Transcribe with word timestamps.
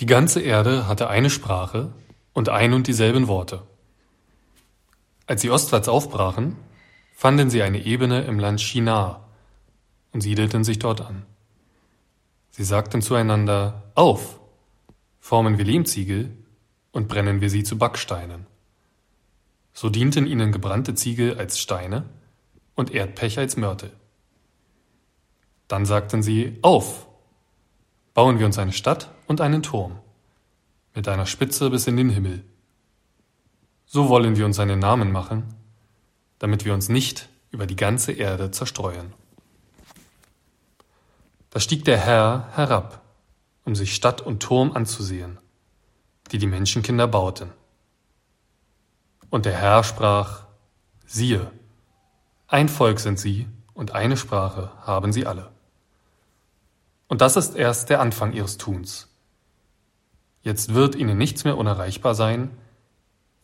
Die 0.00 0.06
ganze 0.06 0.40
Erde 0.40 0.88
hatte 0.88 1.10
eine 1.10 1.28
Sprache 1.28 1.92
und 2.32 2.48
ein 2.48 2.72
und 2.72 2.86
dieselben 2.86 3.28
Worte. 3.28 3.62
Als 5.26 5.42
sie 5.42 5.50
ostwärts 5.50 5.88
aufbrachen, 5.88 6.56
fanden 7.12 7.50
sie 7.50 7.62
eine 7.62 7.84
Ebene 7.84 8.22
im 8.22 8.38
Land 8.38 8.62
Shinar 8.62 9.28
und 10.12 10.22
siedelten 10.22 10.64
sich 10.64 10.78
dort 10.78 11.02
an. 11.02 11.26
Sie 12.48 12.64
sagten 12.64 13.02
zueinander, 13.02 13.92
auf, 13.94 14.40
formen 15.20 15.58
wir 15.58 15.66
Lehmziegel 15.66 16.34
und 16.92 17.08
brennen 17.08 17.42
wir 17.42 17.50
sie 17.50 17.62
zu 17.62 17.76
Backsteinen. 17.76 18.46
So 19.74 19.90
dienten 19.90 20.26
ihnen 20.26 20.50
gebrannte 20.50 20.94
Ziegel 20.94 21.38
als 21.38 21.58
Steine 21.58 22.06
und 22.74 22.90
Erdpech 22.90 23.38
als 23.38 23.58
Mörtel. 23.58 23.92
Dann 25.68 25.84
sagten 25.84 26.22
sie, 26.22 26.58
auf, 26.62 27.06
bauen 28.14 28.38
wir 28.38 28.46
uns 28.46 28.58
eine 28.58 28.72
Stadt 28.72 29.10
und 29.30 29.40
einen 29.40 29.62
Turm, 29.62 30.00
mit 30.92 31.06
einer 31.06 31.24
Spitze 31.24 31.70
bis 31.70 31.86
in 31.86 31.96
den 31.96 32.10
Himmel. 32.10 32.42
So 33.86 34.08
wollen 34.08 34.34
wir 34.34 34.44
uns 34.44 34.58
einen 34.58 34.80
Namen 34.80 35.12
machen, 35.12 35.54
damit 36.40 36.64
wir 36.64 36.74
uns 36.74 36.88
nicht 36.88 37.28
über 37.52 37.68
die 37.68 37.76
ganze 37.76 38.10
Erde 38.10 38.50
zerstreuen. 38.50 39.12
Da 41.50 41.60
stieg 41.60 41.84
der 41.84 41.98
Herr 41.98 42.48
herab, 42.56 43.02
um 43.64 43.76
sich 43.76 43.94
Stadt 43.94 44.20
und 44.20 44.42
Turm 44.42 44.72
anzusehen, 44.72 45.38
die 46.32 46.38
die 46.38 46.48
Menschenkinder 46.48 47.06
bauten. 47.06 47.52
Und 49.30 49.44
der 49.44 49.54
Herr 49.54 49.84
sprach, 49.84 50.46
siehe, 51.06 51.52
ein 52.48 52.68
Volk 52.68 52.98
sind 52.98 53.20
sie 53.20 53.46
und 53.74 53.92
eine 53.92 54.16
Sprache 54.16 54.72
haben 54.84 55.12
sie 55.12 55.24
alle. 55.24 55.52
Und 57.06 57.20
das 57.20 57.36
ist 57.36 57.54
erst 57.54 57.90
der 57.90 58.00
Anfang 58.00 58.32
ihres 58.32 58.58
Tuns. 58.58 59.06
Jetzt 60.42 60.74
wird 60.74 60.94
ihnen 60.94 61.18
nichts 61.18 61.44
mehr 61.44 61.58
unerreichbar 61.58 62.14
sein, 62.14 62.50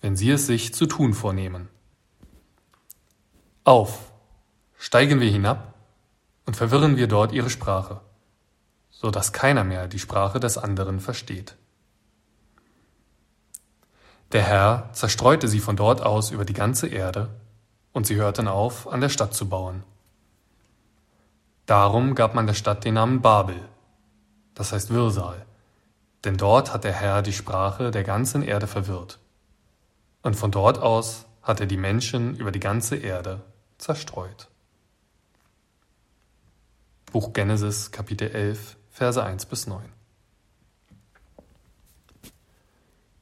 wenn 0.01 0.17
sie 0.17 0.31
es 0.31 0.47
sich 0.47 0.73
zu 0.73 0.87
tun 0.87 1.15
vornehmen. 1.15 1.69
Auf, 3.65 4.12
steigen 4.79 5.21
wir 5.21 5.31
hinab 5.31 5.75
und 6.47 6.56
verwirren 6.56 6.97
wir 6.97 7.09
dort 7.09 7.33
ihre 7.33 7.51
Sprache, 7.51 8.01
so 8.91 9.11
dass 9.11 9.33
keiner 9.33 9.65
mehr 9.65 9.89
die 9.89 9.98
Sprache 9.98 10.41
des 10.41 10.56
anderen 10.56 11.01
versteht. 11.01 11.56
Der 14.33 14.43
Herr 14.43 14.91
zerstreute 14.93 15.49
sie 15.49 15.61
von 15.61 15.77
dort 15.77 16.03
aus 16.03 16.31
über 16.31 16.45
die 16.45 16.53
ganze 16.53 16.89
Erde, 16.89 17.28
und 17.93 18.06
sie 18.06 18.17
hörten 18.17 18.49
auf, 18.49 18.93
an 18.93 19.01
der 19.01 19.09
Stadt 19.09 19.34
zu 19.34 19.49
bauen. 19.49 19.83
Darum 21.65 22.15
gab 22.15 22.34
man 22.34 22.47
der 22.47 22.55
Stadt 22.55 22.84
den 22.84 22.95
Namen 22.95 23.23
Babel, 23.23 23.56
das 24.55 24.73
heißt 24.73 24.91
Wirrsal, 24.91 25.47
denn 26.27 26.37
dort 26.37 26.75
hat 26.75 26.83
der 26.83 26.93
Herr 26.93 27.23
die 27.23 27.33
Sprache 27.33 27.93
der 27.93 28.03
ganzen 28.03 28.43
Erde 28.43 28.67
verwirrt. 28.67 29.21
Und 30.23 30.35
von 30.35 30.51
dort 30.51 30.79
aus 30.81 31.25
hat 31.41 31.61
er 31.61 31.67
die 31.67 31.77
Menschen 31.77 32.37
über 32.37 32.51
die 32.51 32.61
ganze 32.61 32.97
Erde 32.97 33.43
zerstreut. 33.79 34.49
Buch 37.13 37.33
Genesis, 37.33 37.93
Kapitel 37.93 38.29
11, 38.29 38.77
Verse 38.91 39.23
1 39.23 39.47
bis 39.47 39.69
9. 39.69 39.85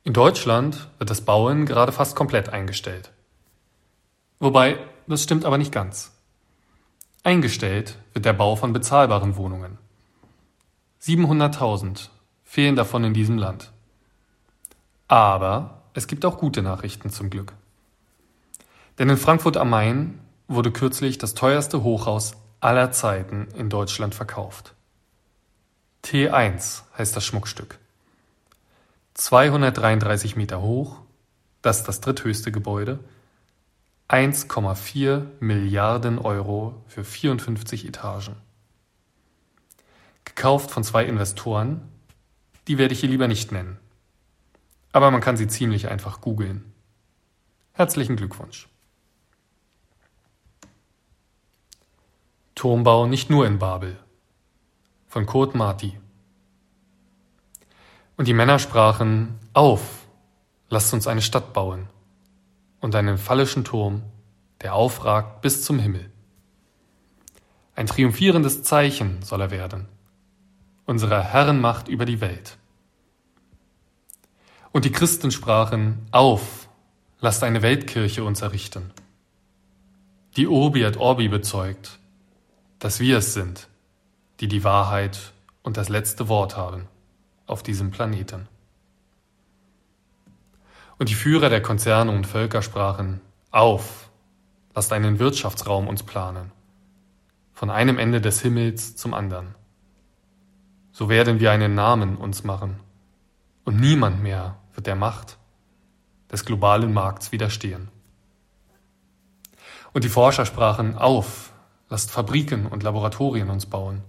In 0.05 0.15
Deutschland 0.15 0.89
wird 0.99 1.11
das 1.11 1.21
Bauen 1.21 1.67
gerade 1.67 1.93
fast 1.93 2.17
komplett 2.17 2.49
eingestellt. 2.49 3.13
Wobei, 4.39 4.79
das 5.07 5.23
stimmt 5.23 5.45
aber 5.45 5.59
nicht 5.59 5.73
ganz. 5.73 6.13
Eingestellt 7.23 7.99
wird 8.15 8.25
der 8.25 8.33
Bau 8.33 8.57
von 8.57 8.73
bezahlbaren 8.73 9.37
Wohnungen. 9.37 9.79
700.000 11.03 12.09
fehlen 12.55 12.77
davon 12.77 13.03
in 13.03 13.15
diesem 13.15 13.37
Land. 13.37 13.73
Aber 15.09 15.83
es 15.93 16.07
gibt 16.07 16.25
auch 16.25 16.39
gute 16.39 16.63
Nachrichten 16.63 17.11
zum 17.11 17.29
Glück. 17.29 17.53
Denn 19.01 19.11
in 19.11 19.17
Frankfurt 19.17 19.57
am 19.57 19.71
Main 19.71 20.21
wurde 20.47 20.71
kürzlich 20.71 21.19
das 21.19 21.35
teuerste 21.35 21.83
Hochhaus 21.83 22.35
aller 22.61 22.93
Zeiten 22.93 23.49
in 23.57 23.71
Deutschland 23.71 24.15
verkauft. 24.15 24.77
T1 26.05 26.83
heißt 26.97 27.17
das 27.17 27.25
Schmuckstück. 27.25 27.81
233 29.15 30.37
Meter 30.37 30.63
hoch, 30.63 31.01
das 31.61 31.79
ist 31.79 31.89
das 31.89 32.01
dritthöchste 32.03 32.53
Gebäude, 32.53 33.01
1,4 34.09 35.27
Milliarden 35.41 36.21
Euro 36.21 36.85
für 36.87 37.03
54 37.03 37.85
Etagen. 37.85 38.37
Gekauft 40.25 40.71
von 40.71 40.85
zwei 40.85 41.05
Investoren, 41.05 41.91
die 42.69 42.79
werde 42.79 42.95
ich 42.95 43.01
hier 43.01 43.09
lieber 43.09 43.29
nicht 43.29 43.53
nennen. 43.53 43.79
Aber 44.93 45.11
man 45.11 45.21
kann 45.21 45.37
sie 45.37 45.49
ziemlich 45.49 45.89
einfach 45.89 46.21
googeln. 46.21 46.73
Herzlichen 47.73 48.17
Glückwunsch. 48.17 48.69
Turmbau 52.55 53.07
nicht 53.07 53.31
nur 53.31 53.47
in 53.47 53.59
Babel 53.59 53.99
von 55.09 55.27
Kurt 55.27 55.55
Marti. 55.55 55.99
Und 58.17 58.29
die 58.29 58.35
Männer 58.35 58.59
sprachen, 58.59 59.39
auf, 59.53 60.07
lasst 60.69 60.95
uns 60.95 61.07
eine 61.07 61.23
Stadt 61.23 61.53
bauen 61.53 61.89
und 62.81 62.95
einen 62.95 63.19
phallischen 63.19 63.65
Turm, 63.65 64.03
der 64.61 64.75
aufragt 64.75 65.41
bis 65.41 65.63
zum 65.63 65.79
Himmel. 65.79 66.11
Ein 67.77 67.87
triumphierendes 67.87 68.63
Zeichen 68.63 69.23
soll 69.23 69.41
er 69.41 69.51
werden, 69.51 69.89
unserer 70.87 71.23
Herrenmacht 71.23 71.89
über 71.89 72.05
die 72.05 72.21
Welt. 72.21 72.57
Und 74.73 74.85
die 74.85 74.93
Christen 74.93 75.31
sprachen, 75.31 76.07
auf, 76.11 76.69
lasst 77.21 77.43
eine 77.43 77.63
Weltkirche 77.63 78.25
uns 78.25 78.43
errichten, 78.43 78.93
die 80.37 80.49
Obi 80.49 80.83
et 80.83 80.97
Orbi 80.97 81.29
bezeugt, 81.29 81.99
dass 82.81 83.01
wir 83.01 83.19
es 83.19 83.35
sind, 83.35 83.69
die 84.41 84.49
die 84.49 84.65
Wahrheit 84.65 85.33
und 85.63 85.77
das 85.77 85.89
letzte 85.89 86.29
Wort 86.29 86.57
haben 86.57 86.89
auf 87.47 87.63
diesem 87.63 87.91
Planeten. 87.91 88.49
Und 90.99 91.09
die 91.09 91.15
Führer 91.15 91.51
der 91.51 91.63
Konzerne 91.63 92.11
und 92.11 92.27
Völker 92.27 92.63
sprachen, 92.63 93.21
auf, 93.51 94.11
lasst 94.75 94.93
einen 94.93 95.19
Wirtschaftsraum 95.19 95.89
uns 95.89 96.03
planen, 96.03 96.53
von 97.53 97.71
einem 97.71 97.99
Ende 97.99 98.21
des 98.21 98.41
Himmels 98.43 98.97
zum 98.97 99.15
anderen. 99.15 99.55
So 100.95 101.11
werden 101.11 101.39
wir 101.41 101.53
einen 101.53 101.75
Namen 101.75 102.17
uns 102.17 102.43
machen, 102.43 102.81
und 103.65 103.79
niemand 103.79 104.23
mehr 104.23 104.57
wird 104.75 104.87
der 104.87 104.97
Macht 104.97 105.37
des 106.33 106.47
globalen 106.47 106.95
Markts 106.95 107.33
widerstehen. 107.33 107.89
Und 109.93 110.05
die 110.05 110.09
Forscher 110.09 110.47
sprachen, 110.47 110.97
auf, 110.97 111.53
lasst 111.91 112.11
Fabriken 112.11 112.67
und 112.67 112.83
Laboratorien 112.83 113.51
uns 113.51 113.67
bauen, 113.67 114.03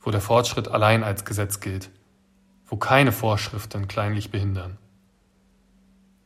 wo 0.00 0.10
der 0.10 0.20
Fortschritt 0.20 0.68
allein 0.68 1.02
als 1.02 1.24
Gesetz 1.24 1.60
gilt, 1.60 1.90
wo 2.66 2.76
keine 2.76 3.12
Vorschriften 3.12 3.88
kleinlich 3.88 4.30
behindern 4.30 4.76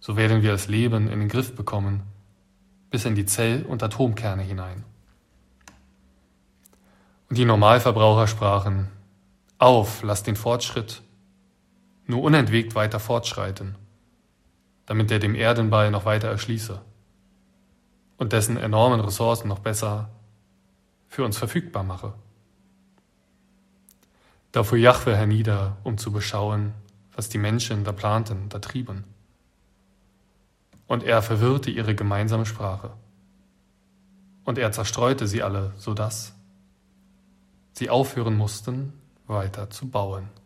so 0.01 0.17
werden 0.17 0.43
wir 0.43 0.51
das 0.51 0.67
Leben 0.67 1.09
in 1.09 1.21
den 1.21 1.29
Griff 1.29 1.55
bekommen, 1.55 2.03
bis 2.91 3.05
in 3.05 3.15
die 3.15 3.27
Zell- 3.27 3.65
und 3.65 3.83
Atomkerne 3.83 4.43
hinein. 4.43 4.85
Und 7.29 7.39
die 7.39 7.45
Normalverbraucher 7.45 8.27
sprachen, 8.27 8.89
auf, 9.61 10.03
lass 10.03 10.23
den 10.23 10.37
Fortschritt 10.37 11.03
nur 12.07 12.23
unentwegt 12.23 12.75
weiter 12.75 12.99
fortschreiten, 12.99 13.77
damit 14.87 15.11
er 15.11 15.21
dem 15.21 15.35
Erdenball 15.35 15.91
noch 15.91 16.05
weiter 16.05 16.29
erschließe 16.29 16.81
und 18.17 18.33
dessen 18.33 18.57
enormen 18.57 19.01
Ressourcen 19.01 19.49
noch 19.49 19.61
besser 19.61 20.11
für 21.07 21.25
uns 21.25 21.39
verfügbar 21.39 21.85
mache. 21.85 22.15
Da 24.51 24.65
fuhr 24.65 24.79
Jahwe 24.79 25.17
hernieder, 25.17 25.77
um 25.85 25.97
zu 25.97 26.11
beschauen, 26.11 26.75
was 27.15 27.29
die 27.29 27.39
Menschen 27.39 27.85
da 27.85 27.93
planten, 27.93 28.49
da 28.49 28.59
trieben 28.59 29.05
und 30.91 31.05
er 31.05 31.23
verwirrte 31.23 31.71
ihre 31.71 31.95
gemeinsame 31.95 32.47
Sprache. 32.47 32.91
Und 34.43 34.59
er 34.59 34.73
zerstreute 34.73 35.29
sie 35.29 35.41
alle, 35.41 35.73
so 35.77 35.95
dass 35.95 36.35
sie 37.75 37.91
aufhören 37.91 38.37
mussten, 38.37 38.93
weiter 39.31 39.71
zu 39.71 39.89
bauen. 39.89 40.40